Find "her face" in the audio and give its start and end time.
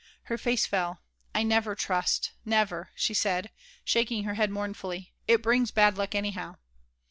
0.23-0.65